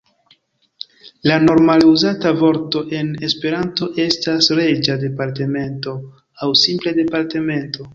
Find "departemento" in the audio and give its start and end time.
5.09-5.99, 7.03-7.89